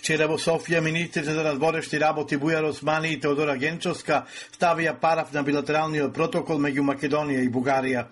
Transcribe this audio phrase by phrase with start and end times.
[0.00, 4.22] Вчера да во Софија министрите за надворешни работи Бујар Османи и Теодора Генчовска
[4.54, 8.06] ставија параф на билатералниот протокол меѓу Македонија и Бугарија.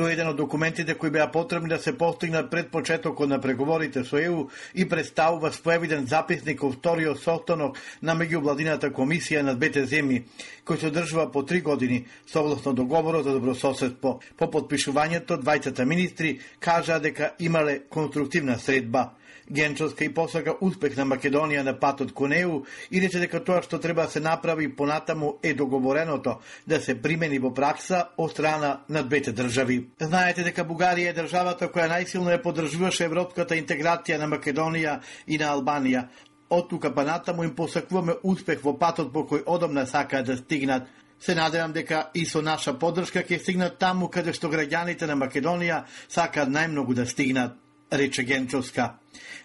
[0.00, 4.04] Тој е еден од документите кои беа потребни да се постигнат пред почетокот на преговорите
[4.04, 10.22] со ЕУ и представува споевиден записник во вториот состанок на меѓувладината комисија на двете земји,
[10.64, 14.20] кој се одржува по три години согласно договорот за добрососедство.
[14.38, 19.10] По подпишувањето, двајцата министри кажаа дека имале конструктивна средба.
[19.50, 23.78] Генчовска и посака успех на Македонија на патот кон ЕУ и рече дека тоа што
[23.78, 29.02] треба да се направи понатаму е договореното да се примени во пракса од страна на
[29.02, 29.86] двете држави.
[30.00, 35.52] Знаете дека Бугарија е државата која најсилно е поддржуваше европската интеграција на Македонија и на
[35.54, 36.08] Албанија.
[36.50, 40.88] Од тука па натаму им посакуваме успех во патот по кој одамна сакаат да стигнат.
[41.20, 45.84] Се надевам дека и со наша поддршка ќе стигнат таму каде што граѓаните на Македонија
[46.08, 47.54] сакаат најмногу да стигнат
[47.92, 48.94] рече Генчовска.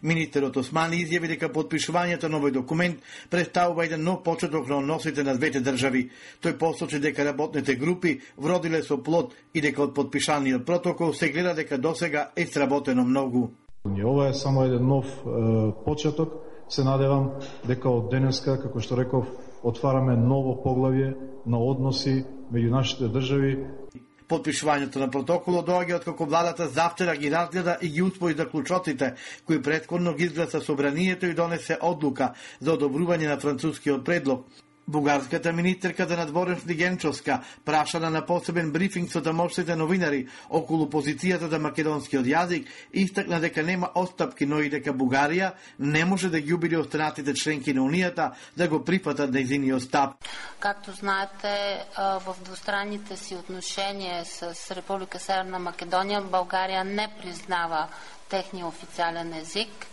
[0.02, 5.36] Министерот Османи изјави дека подпишувањето на овој документ представува еден нов почеток на односите на
[5.38, 6.10] двете држави.
[6.42, 11.54] Тој посочи дека работните групи вродиле со плод и дека од подпишаниот протокол се гледа
[11.54, 13.52] дека досега е сработено многу.
[13.86, 16.34] Ова е само еден нов е, почеток.
[16.70, 17.32] Се надевам
[17.68, 19.28] дека од денеска, како што реков,
[19.64, 21.14] отвараме ново поглавје
[21.46, 23.58] на односи меѓу нашите држави
[24.32, 29.14] Подпишувањето на протоколот доаѓа од како владата завчера ги разгледа и ги усвои заклучоците,
[29.46, 34.48] кои предходно ги изгласа собранието и донесе одлука за одобрување на францускиот предлог.
[34.88, 41.60] Бугарската министерка за надворешни Генчовска прашана на посебен брифинг со тамошните новинари околу позицијата за
[41.60, 46.78] македонскиот јазик, истакна дека нема остапки, но и дека Бугарија не може да ги убеди
[46.78, 50.18] останатите членки на Унијата да го прифатат нејзиниот стап.
[50.60, 57.88] Както знаете, в двустранните си отношения с Република Северна Македонија, Българија не признава
[58.30, 59.91] техниот официјален език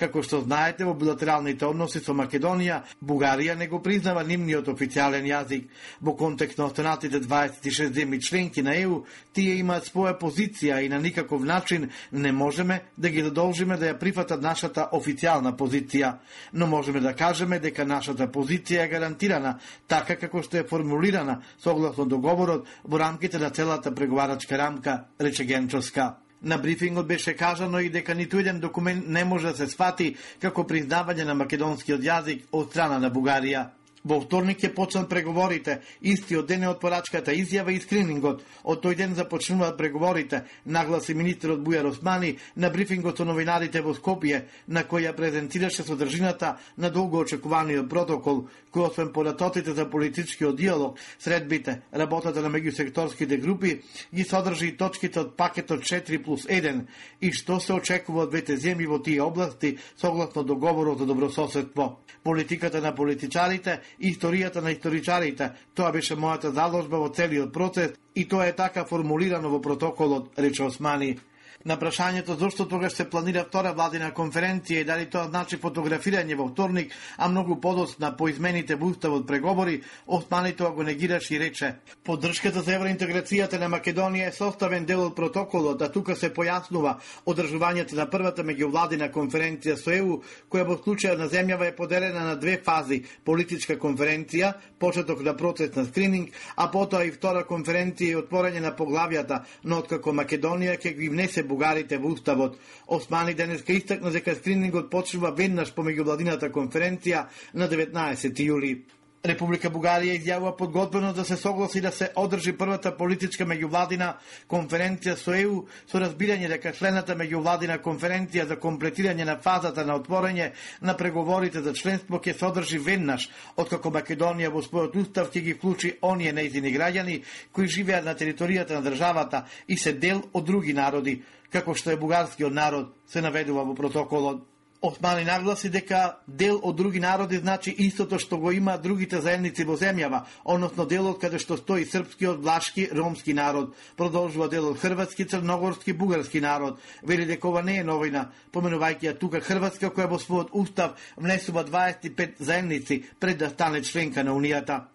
[0.00, 5.66] Како што знаете, во билатералните односи со Македонија, Бугарија не го признава нивниот официјален јазик.
[6.00, 9.02] Во контекст на останатите 26 земји членки на ЕУ,
[9.32, 13.98] тие имаат своја позиција и на никаков начин не можеме да ги задолжиме да ја
[13.98, 16.14] прифатат нашата официјална позиција.
[16.52, 22.06] Но можеме да кажеме дека нашата позиција е гарантирана, така како што е формулирана согласно
[22.06, 26.29] договорот во рамките на целата преговарачка рамка, рече Генчовска.
[26.42, 30.64] На брифингот беше кажано и дека ниту еден документ не може да се свати како
[30.64, 33.66] признавање на македонскиот јазик од страна на Бугарија.
[34.00, 38.40] Во вторник ќе почнат преговорите, истиот ден е од порачката изјава и скринингот.
[38.64, 44.46] Од тој ден започнуваат преговорите, нагласи министерот Бујар Османи на брифингот со новинарите во Скопје,
[44.66, 51.82] на која презентираше содржината на долго очекуваниот протокол, кој освен податоците за политичкиот диалог, средбите,
[51.92, 53.82] работата на меѓусекторските групи,
[54.14, 56.86] ги содржи и точките од пакетот 4 плюс 1
[57.20, 62.00] и што се очекува од двете земји во тие области согласно договорот за добрососедство.
[62.24, 65.50] Политиката на политичарите историјата на историчарите.
[65.74, 70.64] Тоа беше мојата заложба во целиот процес и тоа е така формулирано во протоколот, рече
[70.64, 71.16] Османи.
[71.64, 76.46] На прашањето зошто тогаш се планира втора владина конференција и дали тоа значи фотографирање во
[76.48, 81.74] вторник, а многу подоцна по измените во уставот преговори, Османи тоа го негираше и рече:
[82.04, 86.94] Поддршката за евроинтеграцијата на Македонија е составен дел од протоколот, а тука се појаснува
[87.26, 92.36] одржувањето на првата меѓувладина конференција со ЕУ, која во случај на земјава е поделена на
[92.36, 98.16] две фази: политичка конференција, почеток на процес на скрининг, а потоа и втора конференција и
[98.16, 102.56] отворање на поглавјата, но откако Македонија ќе ги внесе бугарите во уставот.
[102.86, 108.74] Османи денеска истакна дека скринингот почнува веднаш помеѓу владината конференција на 19 јули.
[109.20, 114.14] Република Бугарија изјавува подготвеност да се согласи да се одржи првата политичка меѓувладина
[114.48, 115.58] конференција со ЕУ
[115.90, 121.74] со разбирање дека члената меѓувладина конференција за комплетирање на фазата на отворање на преговорите за
[121.76, 126.72] членство ќе се одржи веднаш, откако Македонија во својот устав ќе ги вклучи оние нејзини
[126.72, 127.20] граѓани
[127.52, 131.20] кои живеат на територијата на државата и се дел од други народи,
[131.52, 134.49] како што е бугарскиот народ, се наведува во протоколот.
[134.82, 139.74] Османи нагласи дека дел од други народи значи истото што го има другите заедници во
[139.76, 146.40] земјава, односно делот каде што стои српскиот, влашки, ромски народ, продолжува делот хрватски, црногорски, бугарски
[146.40, 146.80] народ.
[147.02, 151.64] Вели дека ова не е новина, поменувајќи ја тука Хрватска која во својот устав внесува
[151.68, 154.89] 25 заедници пред да стане членка на Унијата.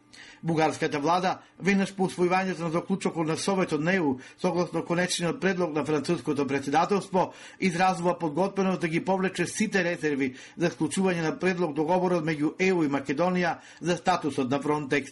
[0.46, 5.86] Бугарската влада, веднаш по усвојувањето на заклучокот на Советот на ЕУ, согласно конечниот предлог на
[5.86, 12.54] француското председателство, изразува подготвеност да ги повлече сите резерви за склучување на предлог договорот меѓу
[12.60, 15.12] ЕУ и Македонија за статусот на Фронтекс.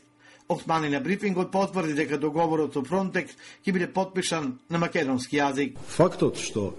[0.49, 3.33] Османи на брифингот потврди дека договорот со Фронтекс
[3.65, 5.79] ќе биде подпишан на македонски јазик.
[5.97, 6.75] Фактот што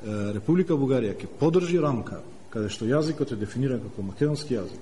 [0.00, 4.80] Република Бугарија ќе подржи рамка каде што јазикот е дефиниран како македонски јазик,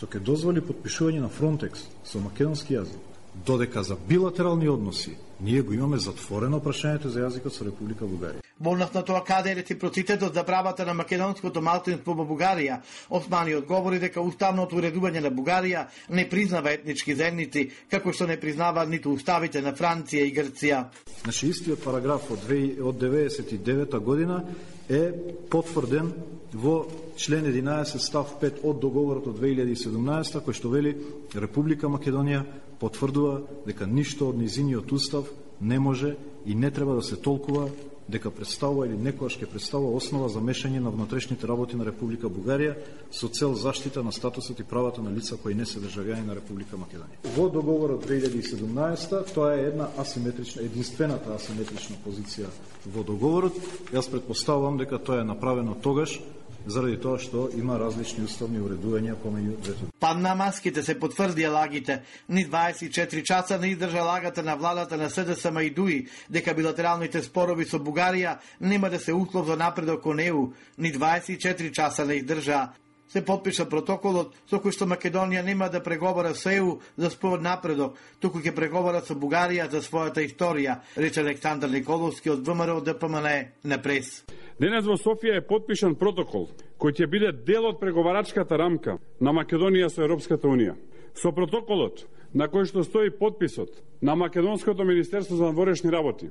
[0.00, 3.09] што ќе дозволи подпишување на Фронтекс со македонски јазик,
[3.46, 8.42] додека за билатерални односи ние го имаме затворено прашањето за јазикот со Република Бугарија.
[8.58, 13.98] Болнав на тоа каде е реципроцитетот за правата на македонското малцинство во Бугарија, Османи одговори
[13.98, 19.62] дека уставното уредување на Бугарија не признава етнички заедници, како што не признава ниту уставите
[19.62, 20.84] на Франција и Грција.
[21.22, 24.44] Значи, истиот параграф од, 2, од 99 година
[24.88, 25.12] е
[25.50, 26.12] потврден
[26.52, 26.84] во
[27.16, 30.96] член 11 став 5 од договорот од 2017 кој што вели
[31.34, 32.44] Република Македонија
[32.80, 35.30] потврдува дека ништо од низиниот устав
[35.60, 36.16] не може
[36.46, 37.68] и не треба да се толкува
[38.10, 42.74] дека представува или некојаш ќе представува основа за мешање на внатрешните работи на Република Бугарија
[43.14, 46.76] со цел заштита на статусот и правата на лица кои не се државјани на Република
[46.80, 47.22] Македонија.
[47.36, 52.50] Во договорот 2017 тоа е една асиметрична, единствената асиметрична позиција
[52.86, 53.54] во договорот.
[53.92, 56.18] Јас предпоставувам дека тоа е направено тогаш
[56.66, 59.88] заради тоа што има различни уставни уредувања помеѓу двете.
[60.00, 62.00] Пад на маските се потврдија лагите.
[62.28, 67.64] Ни 24 часа не издржа лагата на владата на СДСМ и ДУИ дека билатералните спорови
[67.64, 70.52] со Бугарија нема да се услов за напредок кон ЕУ.
[70.78, 72.68] Ни 24 часа не издржа
[73.12, 77.98] се подпиша протоколот со кој што Македонија нема да преговара со ЕУ за својот напредок,
[78.20, 83.28] туку ќе преговара со Бугарија за својата историја, рече Александар Николовски од ВМРО ДПМН
[83.64, 84.22] на прес.
[84.60, 89.90] Денес во Софија е подпишан протокол кој ќе биде дел од преговарачката рамка на Македонија
[89.90, 90.76] со Европската Унија.
[91.14, 96.30] Со протоколот на кој што стои подписот на Македонското Министерство за надворешни работи,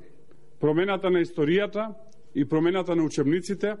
[0.60, 1.92] промената на историјата
[2.34, 3.76] и промената на учебниците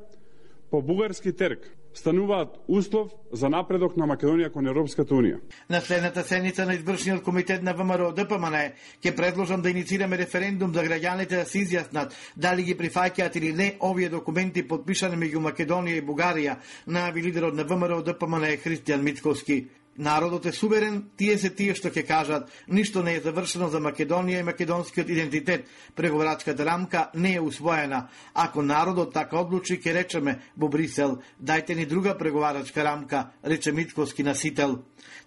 [0.70, 5.40] по бугарски терк стануваат услов за напредок на Македонија кон Европската Унија.
[5.68, 8.60] На следната седница на извршниот комитет на ВМРО ДПМН
[9.02, 13.74] ќе предложам да иницираме референдум за граѓаните да се изјаснат дали ги прифаќаат или не
[13.80, 16.56] овие документи подпишани меѓу Македонија и Бугарија,
[16.86, 19.66] најави лидерот на ВМРО ДПМН Христијан Мицковски.
[20.00, 24.40] Народот е суверен, тие се тие што ќе кажат, ништо не е завршено за Македонија
[24.40, 25.66] и македонскиот идентитет.
[25.94, 28.06] Преговорачката рамка не е усвоена.
[28.32, 34.24] Ако народот така одлучи, ќе речеме во Брисел, дајте ни друга преговарачка рамка, рече Митковски
[34.24, 34.78] насител.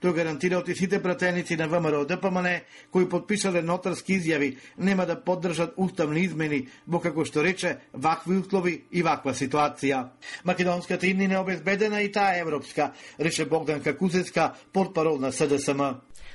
[0.01, 2.47] Тој гарантира оти сите пратеници на ВМРО да ДПМН
[2.91, 8.75] кои подпишале нотарски изјави нема да поддржат уставни измени во како што рече вакви услови
[8.91, 10.09] и ваква ситуација.
[10.43, 15.81] Македонската иднина е обезбедена и таа европска, рече Богдан Какузецка, портпарол на СДСМ.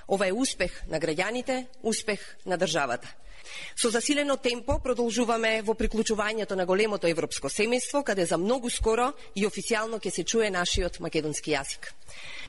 [0.09, 3.09] Ова е успех на граѓаните, успех на државата.
[3.77, 9.47] Со засилено темпо продолжуваме во приклучувањето на големото европско семејство, каде за многу скоро и
[9.47, 11.93] официјално ќе се чуе нашиот македонски јазик.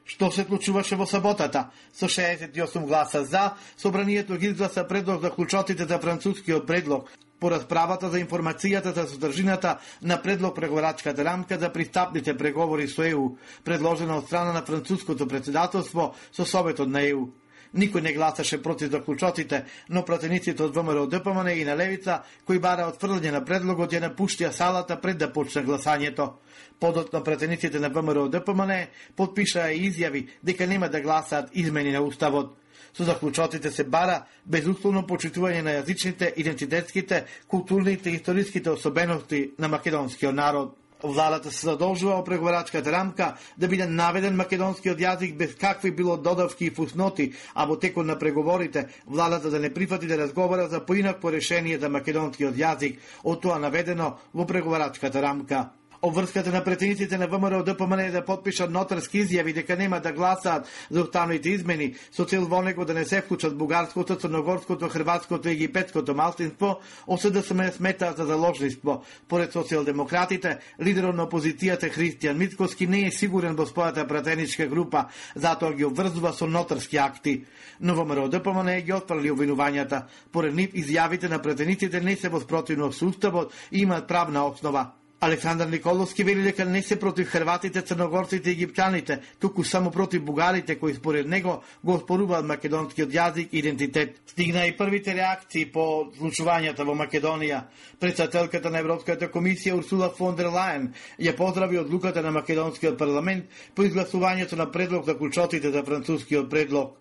[0.06, 1.70] Што се случуваше во саботата?
[1.94, 7.10] Со 68 гласа за, собранието ги изгласа предлог за клучотите за францускиот предлог,
[7.40, 13.38] по расправата за информацијата за содржината на предлог преговорачката рамка за пристапните преговори со ЕУ,
[13.64, 17.30] предложена од страна на француското председателство со Советот на ЕУ.
[17.74, 22.60] Никој не гласаше против да заклучотите, но пратениците од ВМРО ДПМН и на Левица, кои
[22.60, 26.32] бара отфрлање на предлогот, ја напуштија салата пред да почне гласањето.
[26.80, 32.58] Подотно пратениците на ВМРО ДПМН подпишаа изјави дека нема да гласаат измени на Уставот.
[32.94, 40.36] Со заклучотите се бара безусловно почитување на јазичните, идентитетските, културните и историските особености на македонскиот
[40.36, 40.79] народ.
[41.04, 46.66] Владата се задолжува во преговарачката рамка да биде наведен македонскиот јазик без какви било додавки
[46.66, 51.32] и фусноти, а во текот на преговорите владата да не прифати да разговара за поинакво
[51.32, 55.70] решение за македонскиот јазик од тоа наведено во преговарачката рамка.
[56.02, 60.68] Обврската на претениците на ВМРО ДПМН е да подпишат нотарски изјави дека нема да гласаат
[60.92, 65.52] за уставните измени со цел во него да не се вклучат бугарското, црногорското, хрватското и
[65.52, 66.80] египетското малцинство,
[67.18, 69.04] се да смета за заложниство.
[69.28, 75.74] Поред социјалдемократите, лидерот на опозицијата Христијан Митковски не е сигурен во својата претеничка група, затоа
[75.74, 77.44] ги обврзува со нотарски акти.
[77.82, 80.08] Но ВМРО ДПМН ги отфрли обвинувањата.
[80.32, 84.99] Поред нив изјавите на претениците не се во спротивно со уставот и имаат правна основа.
[85.22, 90.80] Александар Николовски вели дека не се против хрватите, црногорците и египтяните, туку само против бугарите
[90.80, 94.22] кои според него го споруваат македонскиот јазик и идентитет.
[94.28, 97.66] Стигна и првите реакции по случувањата во Македонија.
[98.00, 103.46] Председателката на Европската комисија Урсула фон дер Лајен ја поздрави одлуката на македонскиот парламент
[103.76, 106.96] по изгласувањето на предлог за клучотите за францускиот предлог.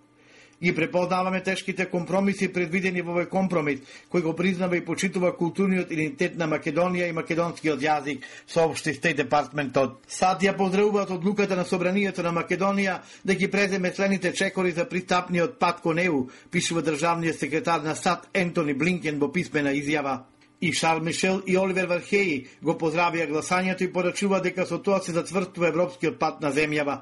[0.63, 6.35] Ги препознаваме тешките компромиси предвидени во овој компромис, кој го признава и почитува културниот идентитет
[6.35, 10.01] на Македонија и македонскиот јазик, соопшти Стейт департментот.
[10.09, 15.59] Сад ја поздравуваат одлуката на Собранието на Македонија да ги преземе следните чекори за пристапниот
[15.59, 20.25] пат кон ЕУ, пишува државниот секретар на САД Ентони Блинкен во писмена изјава.
[20.61, 25.13] И Шарл Мишел и Оливер Вархеи го поздравија гласањето и порачува дека со тоа се
[25.15, 26.97] затвртува европскиот пат на земјава.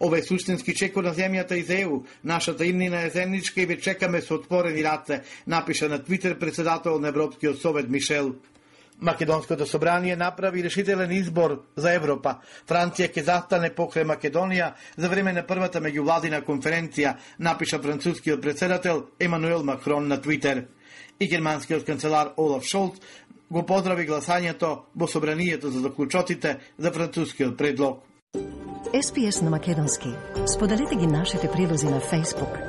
[0.00, 2.02] Ова е суштински чекор на земјата и за ЕУ.
[2.24, 7.08] Нашата имнина е земничка и ве чекаме со отворени раце, напиша на Твитер председател на
[7.08, 8.34] Европскиот совет Мишел.
[9.00, 12.40] Македонското собрание направи решителен избор за Европа.
[12.66, 19.62] Франција ќе застане покрај Македонија за време на првата меѓувладина конференција, напиша францускиот председател Емануел
[19.62, 20.66] Макрон на Твитер.
[21.20, 23.00] И германскиот канцелар Олаф Шолц
[23.50, 28.04] го поздрави гласањето во собранието за заклучотите за францускиот предлог.
[29.02, 30.08] СПС на Македонски.
[30.46, 32.67] Споделете ги нашите прилози на Facebook,